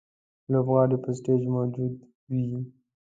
[0.51, 1.93] لوبغاړی پر سټېج موجود
[2.31, 2.49] وي.